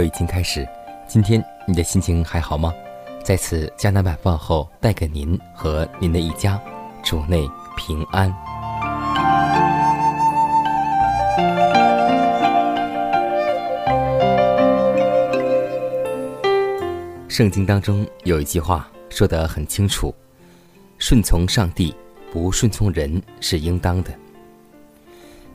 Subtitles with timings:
[0.00, 0.66] 又已经开始，
[1.06, 2.72] 今天你的心情还好吗？
[3.22, 6.58] 在此，加拿大饭后带给您和您的一家，
[7.02, 8.34] 主内平安。
[17.28, 20.14] 圣经当中有一句话说得很清楚：
[20.96, 21.94] 顺从上帝，
[22.32, 24.10] 不顺从人是应当的。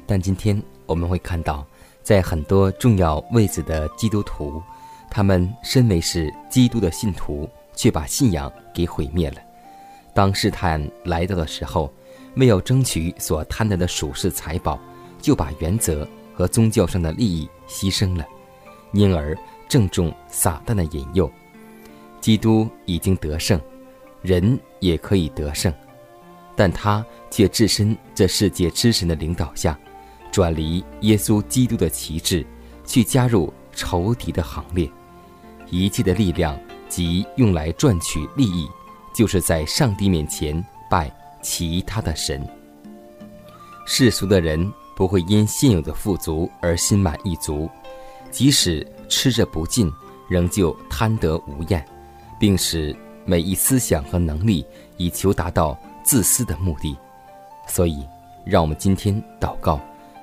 [0.06, 1.66] 但今天我们会看到。
[2.06, 4.62] 在很多重要位子的基督徒，
[5.10, 9.38] 他们身为是基督的信徒，却把信仰给毁灭了。
[10.14, 11.92] 当试探来到的时候，
[12.36, 14.80] 没有争取所贪得的属世财宝，
[15.20, 18.24] 就把原则和宗教上的利益牺牲了，
[18.94, 19.36] 因而
[19.68, 21.28] 正中撒旦的引诱。
[22.22, 23.60] 基督已经得胜，
[24.22, 25.74] 人也可以得胜，
[26.56, 29.76] 但他却置身这世界之神的领导下。
[30.36, 32.46] 转离耶稣基督的旗帜，
[32.86, 34.92] 去加入仇敌的行列。
[35.70, 36.60] 一切的力量
[36.90, 38.68] 及用来赚取利益，
[39.16, 41.10] 就是在上帝面前拜
[41.42, 42.46] 其他的神。
[43.86, 47.70] 世俗的人不会因现有的富足而心满意足，
[48.30, 49.90] 即使吃着不尽，
[50.28, 51.82] 仍旧贪得无厌，
[52.38, 54.66] 并使每一思想和能力
[54.98, 56.94] 以求达到自私的目的。
[57.70, 58.06] 所以，
[58.46, 59.80] 让我们今天祷告。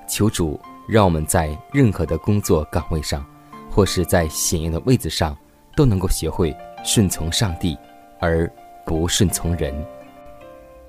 [0.08, 3.24] 求主让我们在任何的工作岗位上，
[3.70, 5.36] 或是在显要的位子上，
[5.76, 6.54] 都能够学会
[6.84, 7.76] 顺从上帝，
[8.20, 8.50] 而
[8.84, 9.74] 不顺从人。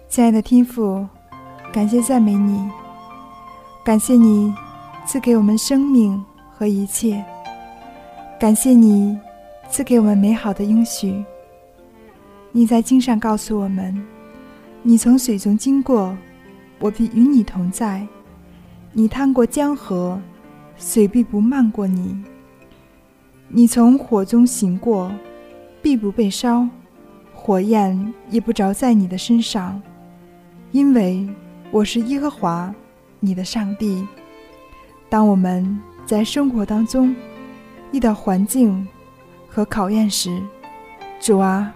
[0.10, 1.08] 亲爱的天父，
[1.72, 2.70] 感谢赞美你，
[3.84, 4.54] 感谢你
[5.06, 7.24] 赐给我们生命和一切，
[8.40, 9.18] 感谢你
[9.70, 11.24] 赐给我们美好的应许。
[12.52, 13.96] 你在经上告诉我们
[14.84, 16.16] ：“你从水中经过，
[16.80, 18.06] 我必与你同在。”
[18.96, 20.22] 你趟过江河，
[20.78, 22.16] 水必不漫过你；
[23.48, 25.12] 你从火中行过，
[25.82, 26.68] 必不被烧，
[27.34, 29.82] 火焰也不着在你的身上，
[30.72, 31.28] 因为
[31.72, 32.72] 我是耶和华，
[33.20, 34.08] 你的上帝。
[35.10, 37.16] 当我们在生活当中
[37.92, 38.88] 遇到环境
[39.48, 40.40] 和考验时，
[41.20, 41.74] 主啊，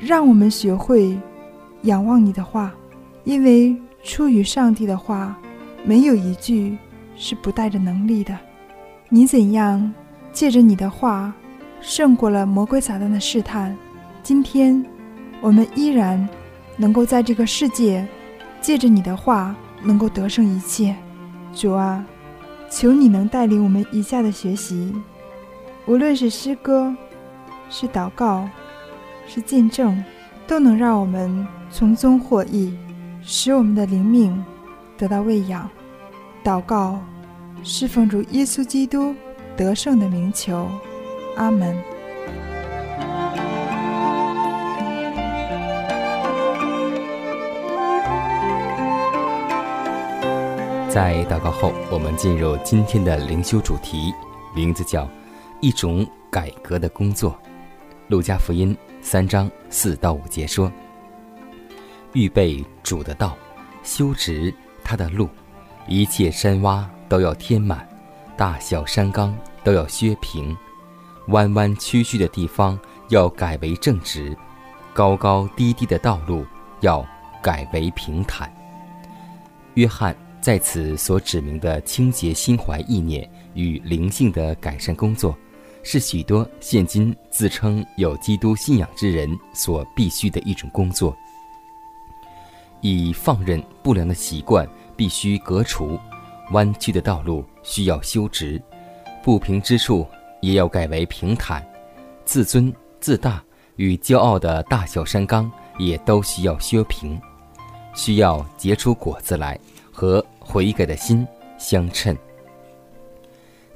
[0.00, 1.16] 让我们学会
[1.82, 2.74] 仰望你的话，
[3.22, 5.38] 因为出于上帝的话。
[5.84, 6.76] 没有一句
[7.16, 8.36] 是不带着能力的。
[9.08, 9.92] 你怎样
[10.32, 11.32] 借着你的话
[11.80, 13.76] 胜过了魔鬼撒旦的试探？
[14.22, 14.84] 今天
[15.40, 16.28] 我们依然
[16.76, 18.06] 能够在这个世界
[18.60, 20.94] 借着你的话能够得胜一切。
[21.52, 22.04] 主啊，
[22.70, 24.94] 求你能带领我们以下的学习，
[25.86, 26.94] 无论是诗歌、
[27.68, 28.48] 是祷告、
[29.26, 30.04] 是见证，
[30.46, 32.76] 都能让我们从中获益，
[33.22, 34.44] 使我们的灵命。
[35.00, 35.66] 得到喂养，
[36.44, 37.02] 祷告，
[37.64, 39.14] 侍奉主耶稣基督
[39.56, 40.68] 得胜的名求，
[41.36, 41.74] 阿门。
[50.90, 54.12] 在祷告后，我们进入今天的灵修主题，
[54.54, 55.08] 名字叫
[55.62, 57.34] “一种改革的工作”。
[58.08, 60.70] 路加福音三章四到五节说
[62.12, 63.34] ：“预备主的道，
[63.82, 64.54] 修直。”
[64.90, 65.28] 他的路，
[65.86, 67.88] 一切山洼都要填满，
[68.36, 69.32] 大小山冈
[69.62, 70.56] 都要削平，
[71.28, 72.76] 弯弯曲曲的地方
[73.08, 74.36] 要改为正直，
[74.92, 76.44] 高高低低的道路
[76.80, 77.06] 要
[77.40, 78.52] 改为平坦。
[79.74, 85.38] 约翰在此所指明的清洁心怀意念与灵性的改善工作，
[85.84, 91.16] 是许多现今自称有基督信仰之人所必须的一种工作。
[92.82, 94.66] 以放任不良的习惯
[95.00, 95.98] 必须革除，
[96.50, 98.60] 弯曲的道路需要修直，
[99.24, 100.06] 不平之处
[100.42, 101.66] 也要改为平坦，
[102.26, 102.70] 自尊
[103.00, 103.42] 自大
[103.76, 107.18] 与骄傲的大小山冈也都需要削平，
[107.94, 109.58] 需要结出果子来。
[109.90, 111.26] 和悔改的心
[111.58, 112.16] 相称。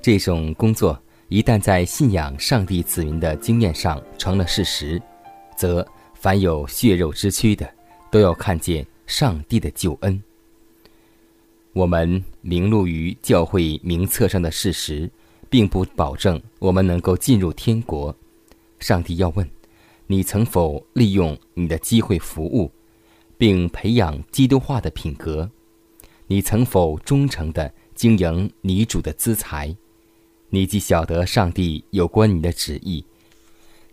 [0.02, 0.98] 这种工作
[1.28, 5.00] 一旦在信仰上帝子民的经验上成了事实，
[5.56, 7.66] 则凡有血肉之躯的，
[8.10, 10.22] 都要看见上帝的救恩。
[11.74, 15.10] 我们名录于教会名册上的事实，
[15.50, 18.14] 并不保证我们能够进入天国。
[18.78, 19.50] 上帝要问：
[20.06, 22.70] 你曾否利用你的机会服务，
[23.36, 25.50] 并培养基督化的品格？
[26.28, 29.76] 你曾否忠诚地经营你主的资财？
[30.50, 33.04] 你既晓得上帝有关你的旨意，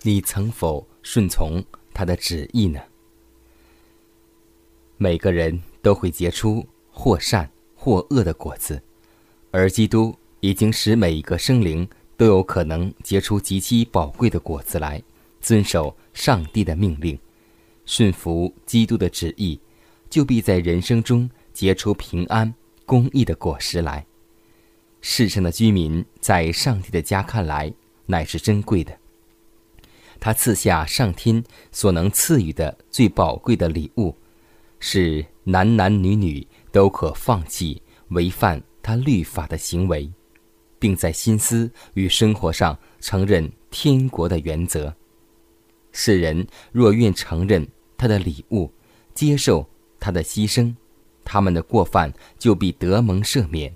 [0.03, 1.63] 你曾否顺从
[1.95, 2.79] 他的旨意呢？
[4.97, 7.50] 每个人都会结出或善
[7.83, 8.79] 或恶的果子，
[9.49, 15.01] 而基督已经使每一个生灵都有可能结出极其宝贵的果子来。
[15.41, 17.17] 遵守上帝的命令，
[17.87, 19.59] 顺服基督的旨意，
[20.11, 21.27] 就必在人生中。
[21.51, 22.53] 结出平安、
[22.85, 24.05] 公义的果实来。
[25.01, 27.73] 世上的居民在上帝的家看来
[28.05, 28.97] 乃是珍贵的。
[30.19, 34.15] 他赐下上天所能赐予的最宝贵的礼物，
[34.79, 40.11] 是男男女女都可放弃违反他律法的行为，
[40.79, 44.93] 并在心思与生活上承认天国的原则。
[45.91, 48.71] 世人若愿承认他的礼物，
[49.13, 49.67] 接受
[49.99, 50.73] 他的牺牲。
[51.23, 53.73] 他们的过犯就必得蒙赦免，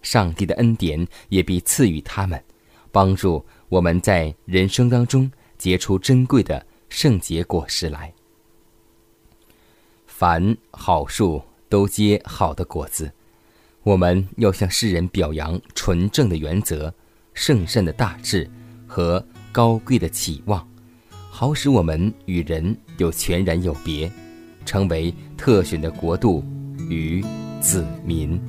[0.00, 2.42] 上帝的恩典也必赐予他们，
[2.90, 8.12] 帮助我们在人生当中结出珍贵的圣洁果实来。
[10.06, 13.10] 凡好树都结好的果子，
[13.82, 16.92] 我们要向世人表扬纯正的原则、
[17.32, 18.46] 圣善的大志
[18.86, 20.68] 和高贵的期望，
[21.30, 24.12] 好使我们与人有全然有别，
[24.66, 26.44] 成为特选的国度。
[26.88, 27.24] 与
[27.60, 28.40] 子民。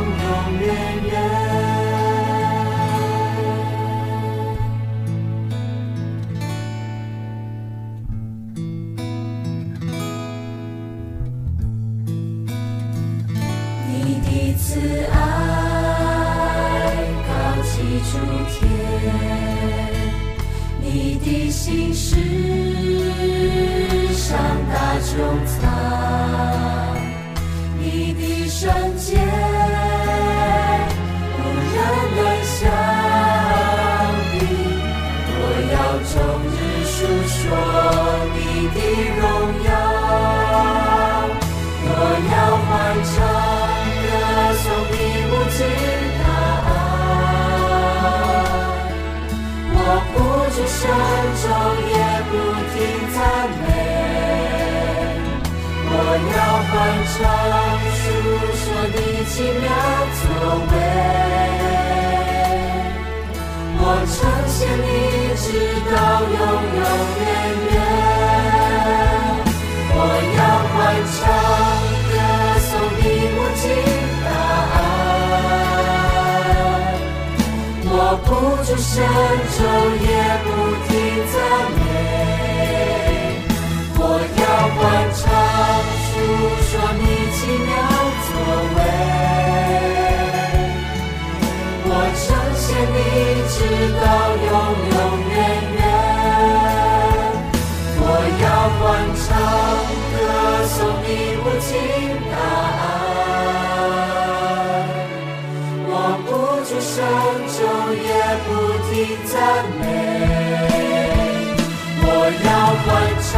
[0.00, 1.49] 永永远远。
[56.60, 56.76] 我要欢
[57.06, 57.16] 唱，
[57.96, 58.04] 述
[58.52, 58.62] 说
[58.92, 58.96] 你
[59.30, 59.64] 奇妙
[60.20, 60.22] 作
[60.68, 60.72] 为，
[63.78, 64.14] 我我呈
[64.46, 64.88] 现你，
[65.40, 65.44] 直
[65.90, 66.38] 到永
[66.76, 66.82] 永
[67.18, 67.22] 远
[67.72, 67.74] 远。
[69.92, 69.98] 我
[70.36, 70.38] 要
[70.70, 70.78] 欢
[71.10, 71.18] 唱
[72.10, 72.14] 歌
[72.60, 73.02] 颂你
[73.34, 73.62] 无尽
[74.24, 74.28] 大
[74.76, 74.78] 爱，
[77.86, 78.28] 我不
[78.64, 78.88] 住神
[79.56, 79.58] 昼
[80.04, 80.08] 夜
[80.44, 80.46] 不
[80.86, 80.88] 停
[81.32, 81.34] 赞
[81.76, 81.80] 美。
[83.96, 84.00] 我
[84.36, 84.42] 要
[84.76, 84.78] 欢
[85.16, 85.20] 唱
[86.06, 86.12] 述
[86.70, 87.02] 说你
[87.34, 87.68] 奇妙
[88.26, 88.30] 作
[88.76, 88.78] 为。
[91.82, 92.22] 我称
[92.54, 92.62] 谢
[92.94, 92.96] 你，
[93.50, 93.54] 直
[93.98, 94.06] 到
[94.46, 94.48] 永
[94.94, 94.96] 永
[95.30, 95.34] 远
[95.74, 95.80] 远。
[97.98, 98.04] 我
[98.40, 98.46] 要
[98.78, 98.80] 欢
[99.18, 99.26] 唱
[100.14, 100.16] 歌
[100.68, 101.06] 颂你
[101.42, 101.68] 无尽
[102.30, 102.32] 大
[102.78, 102.86] 爱，
[105.90, 105.92] 我
[106.24, 106.30] 不
[106.68, 106.94] 住声，
[107.50, 107.58] 昼
[108.06, 108.08] 夜
[108.46, 108.48] 不
[108.86, 108.88] 停
[109.26, 109.34] 赞
[109.80, 109.82] 美。
[112.02, 112.06] 我
[112.46, 112.48] 要
[112.84, 112.88] 欢
[113.26, 113.34] 唱，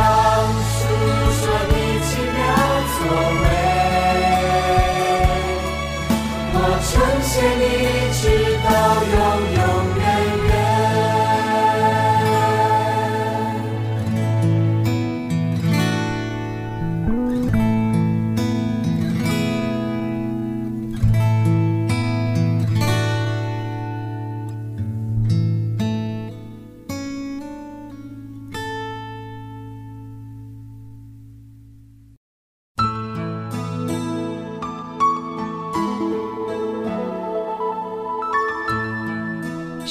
[3.15, 3.47] 我为
[6.55, 6.91] 我称
[7.23, 8.02] 谢你。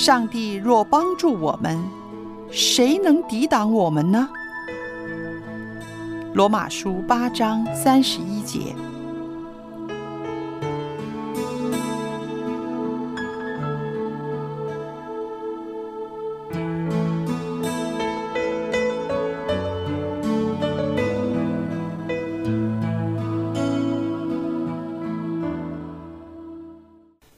[0.02, 1.80] 上帝若帮助我们，
[2.50, 4.28] 谁能抵挡我们呢？
[6.34, 8.76] 罗马书八章三十一节。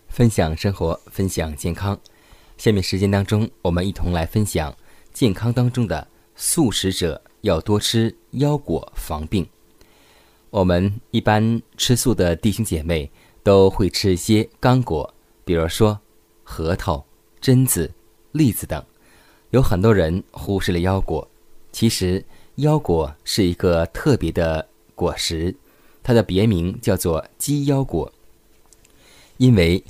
[0.07, 1.99] 分享生活，分享健康。
[2.63, 4.73] 下面时间当中，我们一同来分享
[5.11, 9.45] 健康当中的素食者要多吃腰果防病。
[10.49, 13.11] 我们一般吃素的弟兄姐妹
[13.43, 15.99] 都会吃一些干果，比如说
[16.41, 17.05] 核桃、
[17.41, 17.91] 榛子、
[18.31, 18.81] 栗子等。
[19.49, 21.29] 有很多人忽视了腰果，
[21.73, 22.23] 其实
[22.55, 24.65] 腰果是一个特别的
[24.95, 25.53] 果实，
[26.01, 28.09] 它的别名叫做鸡腰果，
[29.35, 29.83] 因为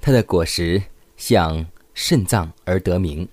[0.00, 0.82] 它的果实
[1.16, 1.64] 像
[1.96, 3.26] 肾脏而得名。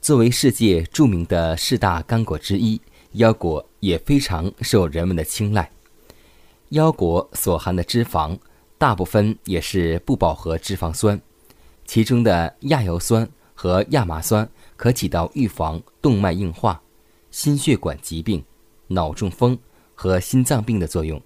[0.00, 2.80] 作为世界著名的四大干果之一，
[3.12, 5.68] 腰果也非常受人们的青睐。
[6.70, 8.38] 腰果所含的脂肪
[8.78, 11.20] 大部分也是不饱和脂肪酸，
[11.84, 16.80] 其中的亚油酸和亚麻酸可起到预防动脉硬化、
[17.30, 18.44] 心血管疾病、
[18.86, 19.58] 脑中风
[19.94, 21.20] 和心脏病的作用。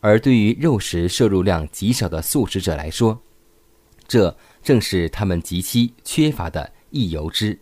[0.00, 3.18] 而对于肉食摄入量极少的素食者来说，
[4.08, 7.58] 这正是他们极其缺乏的易油脂。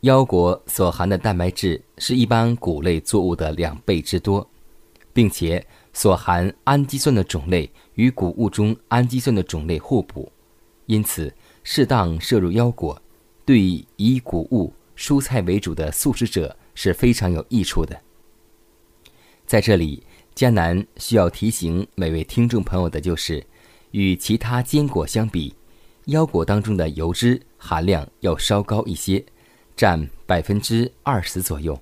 [0.00, 4.48] 腰果所含的蛋白质是一般谷类作物的两倍之多，
[5.12, 10.32] 并且所含氨基酸的种类与谷物中氨基酸的种类互补，
[10.86, 11.30] 因此
[11.62, 13.00] 适当摄入腰果，
[13.44, 13.60] 对
[13.96, 18.00] 以谷物、蔬菜为主的素食者是非常有益处的。
[19.44, 20.02] 在这里，
[20.34, 23.44] 迦南需要提醒每位听众朋友的就是，
[23.90, 25.54] 与其他坚果相比，
[26.10, 29.24] 腰果当中的油脂含量要稍高一些，
[29.76, 31.80] 占百分之二十左右。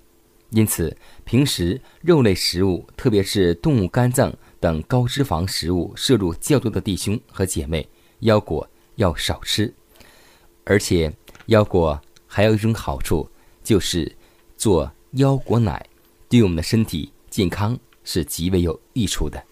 [0.51, 0.95] 因此，
[1.25, 4.31] 平时肉类食物，特别是动物肝脏
[4.61, 7.89] 等高脂肪食物摄入较多的弟兄和姐妹，
[8.21, 9.73] 腰果要少吃。
[10.65, 11.11] 而且，
[11.47, 13.27] 腰果还有一种好处，
[13.65, 14.15] 就是
[14.59, 15.87] 做腰果奶，
[16.29, 19.43] 对我们的身体健康是极为有益处的。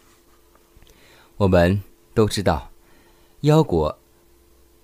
[1.38, 2.70] 我们都知道，
[3.40, 3.98] 腰果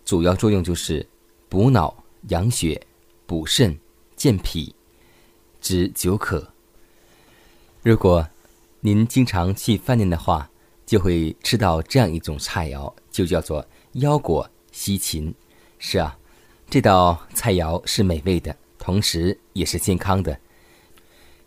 [0.05, 1.07] 主要作用就是
[1.49, 2.81] 补脑、养血、
[3.27, 3.79] 补肾、
[4.17, 4.75] 健脾、
[5.61, 6.53] 止久渴。
[7.83, 8.27] 如果
[8.81, 10.49] 您经常去饭店的话，
[10.85, 15.33] 就会吃到这样一种菜肴，就叫做腰果西芹。
[15.79, 16.17] 是啊，
[16.69, 20.39] 这道菜肴是美味的，同时也是健康的。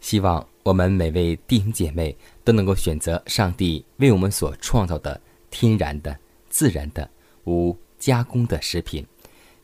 [0.02, 5.20] 希望我们每位弟兄姐妹都能够选择上帝为我们所创造的
[5.50, 6.18] 天然的、
[6.50, 7.10] 自然的、
[7.46, 9.06] 无加工的食品。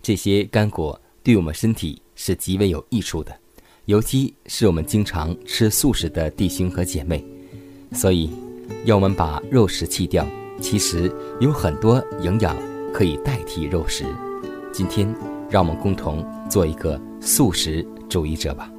[0.02, 3.32] 这些干果对我们身体是极为有益处的，
[3.86, 7.24] 尤其是我们经常吃素食的弟兄和姐妹。
[7.94, 8.30] 所以，
[8.86, 10.26] 要我们把肉食弃掉，
[10.60, 12.56] 其实有很多营养
[12.94, 14.06] 可以代替肉食。
[14.72, 15.14] 今天，
[15.50, 18.72] 让我们共同做一个素食主义者吧。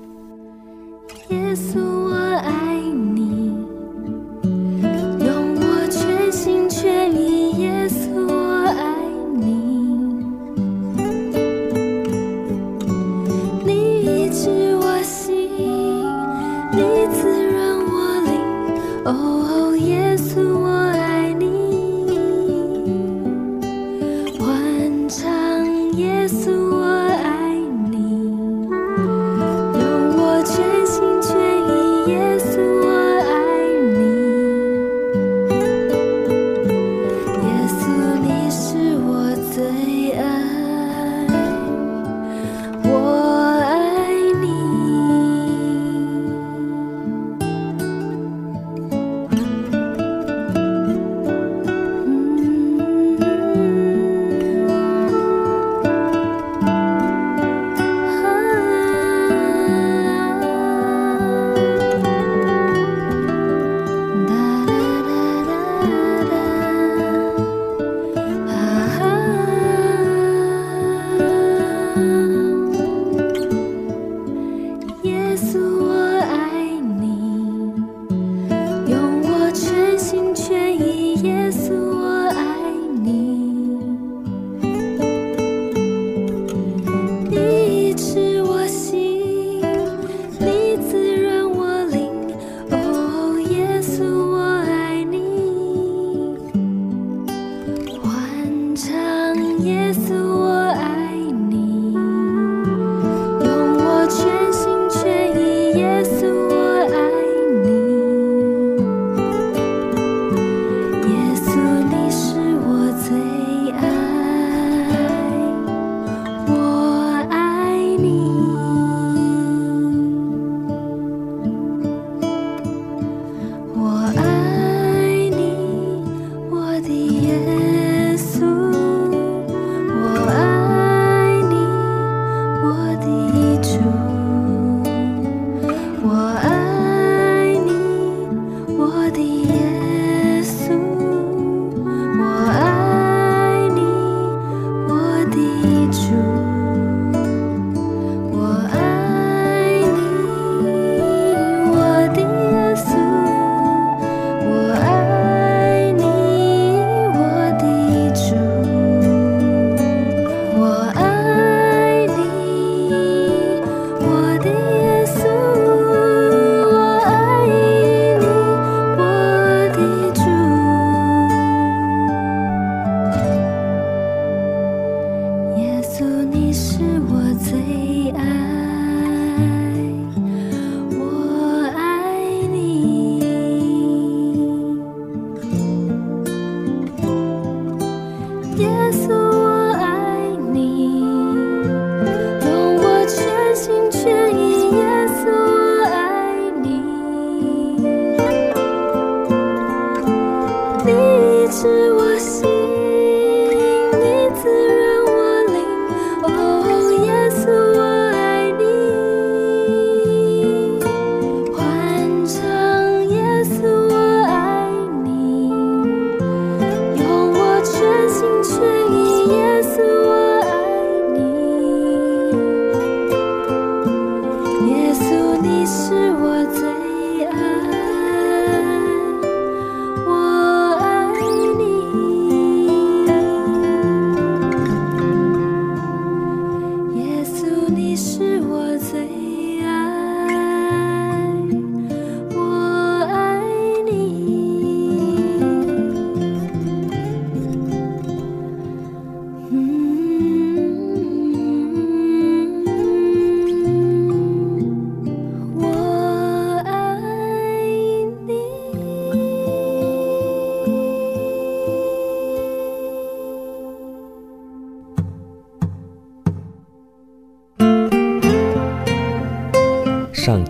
[1.28, 2.71] 耶稣，我爱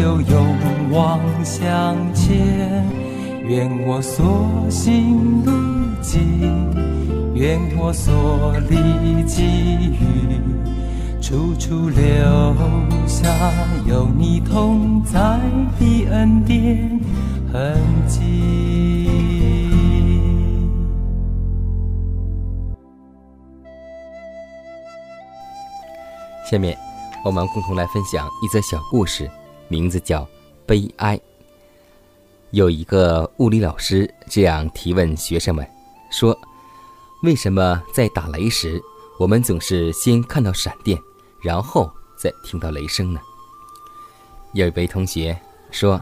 [0.00, 0.56] 就勇
[0.90, 2.88] 往向前。
[3.44, 5.52] 愿我所行路
[6.00, 9.44] 径，愿我所历际
[9.92, 10.40] 遇，
[11.20, 12.00] 处处留
[13.06, 13.28] 下
[13.86, 15.38] 有你同在
[15.78, 16.98] 的恩典
[17.52, 17.76] 痕
[18.08, 19.06] 迹。
[26.50, 26.74] 下面，
[27.22, 29.30] 我们共同来分享一则小故事，
[29.70, 30.22] 名字叫
[30.66, 31.16] 《悲哀》。
[32.50, 35.66] 有一个物理老师这样提问学生们
[36.10, 36.38] 说
[37.24, 38.82] ：“为什么在打雷时，
[39.18, 40.98] 我们总是先看到闪电，
[41.40, 43.20] 然后再听到雷声呢？”
[44.52, 45.98] 有一位同学说：“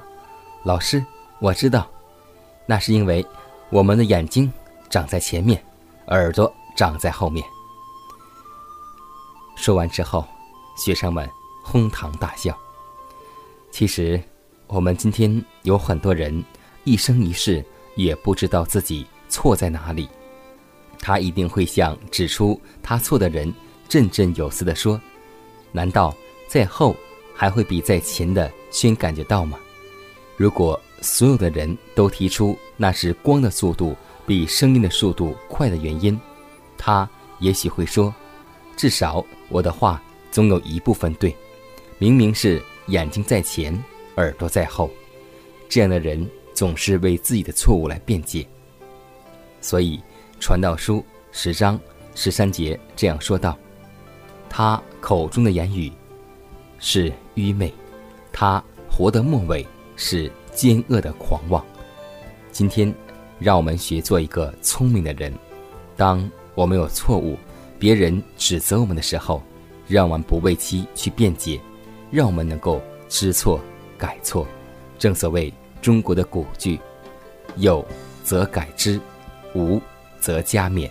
[0.65, 1.05] 老师，
[1.39, 1.87] 我知道，
[2.67, 3.25] 那是因为
[3.71, 4.51] 我们的眼睛
[4.89, 5.63] 长在前面，
[6.07, 7.47] 耳朵长在后面。”
[9.55, 10.27] 说完之后。
[10.79, 11.29] 学生们
[11.65, 12.57] 哄堂大笑。
[13.79, 14.21] 其实，
[14.67, 16.45] 我们今天有很多人
[16.83, 17.65] 一生一世
[17.95, 20.09] 也不知道自己错在哪里。
[20.99, 23.55] 他一定会向指出他错的人
[23.89, 25.01] 振振有词地说
[25.71, 26.13] ：“难道
[26.49, 26.97] 在后
[27.33, 29.57] 还会比在前的先感觉到吗？”
[30.37, 33.95] 如果所有的人都提出那是光的速度
[34.27, 36.19] 比声音的速度快的原因，
[36.77, 38.13] 他也许会说
[38.77, 41.33] ：“至少我的话。”总有一部分对，
[41.99, 43.73] 明明是眼睛在前，
[44.17, 44.91] 耳朵在后，
[45.69, 48.47] 这样的人总是为自己的错误来辩解。
[49.61, 49.97] 所以，
[50.41, 50.99] 《传道书》
[51.33, 51.79] 十章
[52.15, 53.57] 十三节这样说道
[54.49, 55.93] ：“他口中的言语
[56.79, 57.73] 是愚昧，
[58.33, 61.65] 他活的末尾是奸恶的狂妄。”
[62.51, 62.93] 今天，
[63.39, 65.33] 让我们学做一个聪明的人。
[65.97, 67.37] 当我们有错误，
[67.79, 69.43] 别人指责我们的时候，
[69.87, 71.61] 让我们不为其去辩解，
[72.11, 73.61] 让我们能够知错
[73.97, 74.47] 改错。
[74.99, 76.79] 正所谓中国的古句
[77.57, 77.87] ：“有
[78.25, 79.01] 则改之，
[79.55, 79.81] 无
[80.21, 80.91] 则加勉。”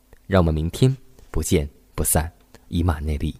[0.31, 0.95] 让我们明天
[1.29, 2.31] 不见不散，
[2.69, 3.35] 以马内利。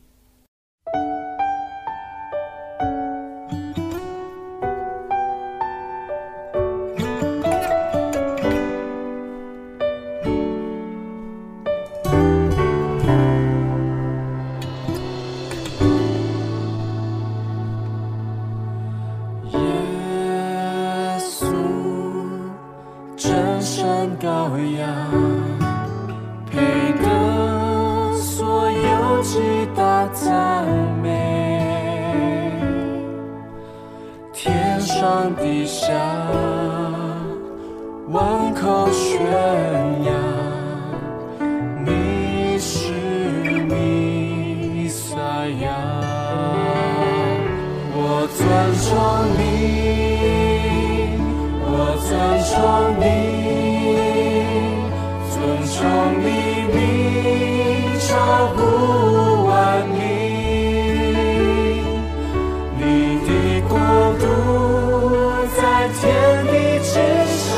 [65.81, 65.97] 在天
[66.45, 66.93] 地之
[67.25, 67.57] 上，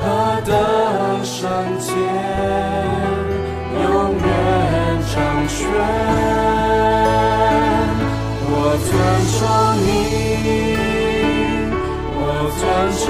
[0.00, 0.04] 何
[0.46, 0.50] 等
[1.22, 1.44] 圣
[1.78, 1.92] 洁，
[3.74, 3.84] 永
[4.16, 4.26] 远
[5.12, 5.14] 掌
[5.48, 5.54] 权。
[8.48, 8.50] 我
[8.86, 8.88] 尊
[9.36, 9.38] 重
[9.84, 9.86] 你，
[12.16, 12.18] 我
[12.56, 12.58] 尊
[13.04, 13.06] 重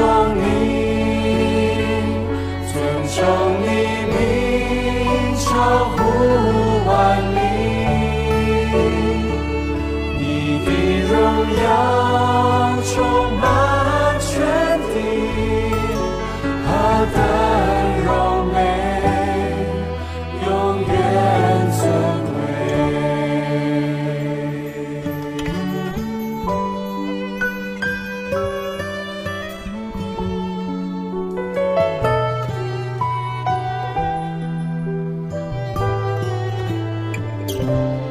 [37.57, 38.06] Podcast.